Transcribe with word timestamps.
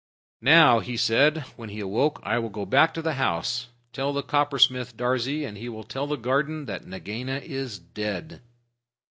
"Now," 0.41 0.79
he 0.79 0.97
said, 0.97 1.41
when 1.57 1.69
he 1.69 1.79
awoke, 1.79 2.21
"I 2.23 2.39
will 2.39 2.49
go 2.49 2.65
back 2.65 2.91
to 2.95 3.03
the 3.03 3.13
house. 3.21 3.67
Tell 3.93 4.11
the 4.11 4.23
Coppersmith, 4.23 4.97
Darzee, 4.97 5.45
and 5.45 5.55
he 5.59 5.69
will 5.69 5.83
tell 5.83 6.07
the 6.07 6.15
garden 6.15 6.65
that 6.65 6.87
Nagaina 6.87 7.37
is 7.37 7.77
dead." 7.77 8.41